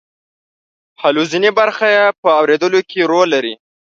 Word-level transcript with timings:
حلزوني 1.01 1.49
برخه 1.59 1.85
یې 1.95 2.05
په 2.21 2.29
اوریدلو 2.39 2.79
کې 2.89 2.99
رول 3.11 3.27
لري. 3.35 3.53